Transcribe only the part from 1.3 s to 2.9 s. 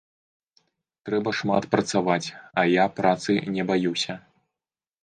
шмат працаваць, а я